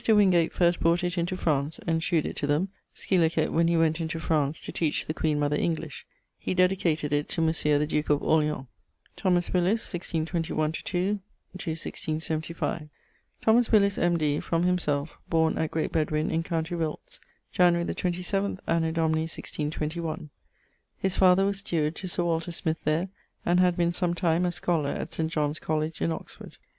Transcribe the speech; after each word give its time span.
Wingate 0.07 0.51
first 0.51 0.79
brought 0.79 1.03
it 1.03 1.15
into 1.15 1.37
France, 1.37 1.79
and 1.85 2.01
shewed 2.01 2.25
it 2.25 2.35
to 2.37 2.47
them; 2.47 2.69
scil. 2.91 3.29
when 3.53 3.67
he 3.67 3.77
went 3.77 4.01
into 4.01 4.19
France 4.19 4.59
to 4.59 4.71
teach 4.71 5.05
the 5.05 5.13
Queen 5.13 5.37
Mother 5.39 5.57
English; 5.57 6.07
he 6.39 6.55
dedicated 6.55 7.13
it 7.13 7.29
to 7.29 7.39
Monsieur 7.39 7.77
the 7.77 7.85
duke 7.85 8.09
of 8.09 8.23
Orleans. 8.23 8.65
=Thomas 9.15 9.53
Willis= 9.53 9.85
(1621/2 9.93 11.19
1675). 11.51 12.89
Thomas 13.41 13.71
Willis, 13.71 13.99
M.D. 13.99 14.39
from 14.39 14.63
himselfe 14.63 15.19
borne 15.29 15.55
at 15.59 15.69
Great 15.69 15.91
Bedwyn 15.91 16.31
in 16.31 16.41
com. 16.41 16.65
Wilts, 16.71 17.19
January 17.51 17.83
the 17.85 17.93
27th, 17.93 18.57
anno 18.65 18.89
Domini 18.91 19.27
1621. 19.29 20.31
His 20.97 21.15
father 21.15 21.45
was 21.45 21.59
steward 21.59 21.95
to 21.97 22.07
Sir 22.07 22.23
Walter 22.23 22.51
Smyth 22.51 22.83
there, 22.85 23.09
and 23.45 23.59
had 23.59 23.77
been 23.77 23.93
sometime 23.93 24.45
a 24.45 24.51
scholar 24.51 24.89
at 24.89 25.13
St. 25.13 25.31
John's 25.31 25.59
College 25.59 26.01
in 26.01 26.11
Oxford. 26.11 26.57